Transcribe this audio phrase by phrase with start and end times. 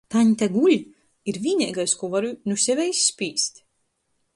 [0.13, 0.73] "Taņte guļ!"
[1.33, 3.67] ir vīneigais, kū varu nu seve izspīst.